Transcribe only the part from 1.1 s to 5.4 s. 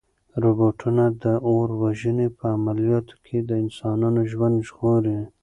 د اور وژنې په عملیاتو کې د انسانانو ژوند ژغوري.